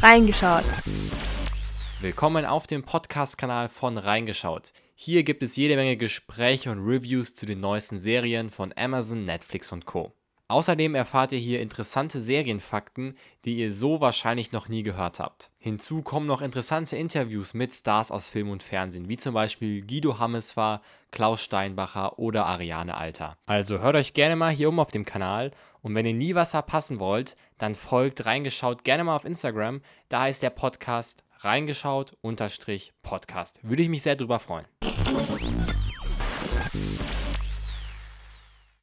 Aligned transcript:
Reingeschaut. 0.00 0.64
Willkommen 2.00 2.44
auf 2.44 2.66
dem 2.66 2.82
Podcast-Kanal 2.82 3.68
von 3.68 3.98
Reingeschaut. 3.98 4.72
Hier 4.94 5.22
gibt 5.22 5.42
es 5.42 5.56
jede 5.56 5.76
Menge 5.76 5.96
Gespräche 5.96 6.70
und 6.70 6.78
Reviews 6.86 7.34
zu 7.34 7.44
den 7.44 7.60
neuesten 7.60 8.00
Serien 8.00 8.50
von 8.50 8.72
Amazon, 8.76 9.24
Netflix 9.24 9.70
und 9.70 9.84
Co. 9.84 10.12
Außerdem 10.50 10.94
erfahrt 10.94 11.32
ihr 11.32 11.38
hier 11.38 11.60
interessante 11.60 12.22
Serienfakten, 12.22 13.18
die 13.44 13.58
ihr 13.58 13.70
so 13.70 14.00
wahrscheinlich 14.00 14.50
noch 14.50 14.70
nie 14.70 14.82
gehört 14.82 15.20
habt. 15.20 15.50
Hinzu 15.58 16.00
kommen 16.00 16.26
noch 16.26 16.40
interessante 16.40 16.96
Interviews 16.96 17.52
mit 17.52 17.74
Stars 17.74 18.10
aus 18.10 18.30
Film 18.30 18.48
und 18.48 18.62
Fernsehen, 18.62 19.10
wie 19.10 19.18
zum 19.18 19.34
Beispiel 19.34 19.86
Guido 19.86 20.18
Hammesfahr, 20.18 20.80
Klaus 21.10 21.42
Steinbacher 21.42 22.18
oder 22.18 22.46
Ariane 22.46 22.96
Alter. 22.96 23.36
Also 23.44 23.80
hört 23.80 23.96
euch 23.96 24.14
gerne 24.14 24.36
mal 24.36 24.50
hier 24.50 24.70
um 24.70 24.80
auf 24.80 24.90
dem 24.90 25.04
Kanal 25.04 25.50
und 25.82 25.94
wenn 25.94 26.06
ihr 26.06 26.14
nie 26.14 26.34
was 26.34 26.52
verpassen 26.52 26.98
wollt, 26.98 27.36
dann 27.58 27.74
folgt 27.74 28.24
reingeschaut 28.24 28.84
gerne 28.84 29.04
mal 29.04 29.16
auf 29.16 29.26
Instagram, 29.26 29.82
da 30.08 30.22
heißt 30.22 30.42
der 30.42 30.48
Podcast 30.48 31.24
reingeschaut-podcast. 31.40 33.60
Würde 33.62 33.82
ich 33.82 33.90
mich 33.90 34.02
sehr 34.02 34.16
drüber 34.16 34.38
freuen. 34.38 34.64